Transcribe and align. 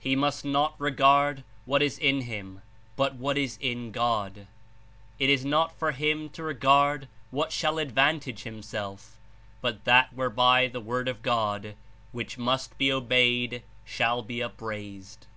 He 0.00 0.16
must 0.16 0.44
not 0.44 0.74
regard 0.80 1.44
what 1.64 1.80
is 1.80 1.96
in 1.96 2.22
him 2.22 2.60
but 2.96 3.14
what 3.14 3.38
is 3.38 3.56
in 3.60 3.92
God. 3.92 4.48
It 5.20 5.30
is 5.30 5.44
not 5.44 5.78
for 5.78 5.92
him 5.92 6.28
to 6.30 6.42
regard 6.42 7.06
what 7.30 7.52
shall 7.52 7.78
advantage 7.78 8.42
himself, 8.42 9.16
but 9.60 9.84
that 9.84 10.12
whereby 10.12 10.66
the 10.66 10.80
Word 10.80 11.06
of 11.06 11.22
God, 11.22 11.76
which 12.10 12.36
must 12.36 12.78
be 12.78 12.90
obeyed, 12.90 13.62
shall 13.84 14.22
be 14.22 14.42
upraised. 14.42 15.28